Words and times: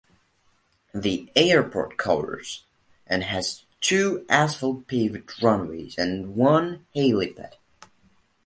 The 0.95 1.31
airport 1.35 1.97
covers 1.97 2.63
and 3.05 3.21
has 3.23 3.65
two 3.81 4.25
asphalt-paved 4.29 5.43
runways 5.43 5.95
and 5.95 6.33
one 6.35 6.87
helipad. 6.95 7.53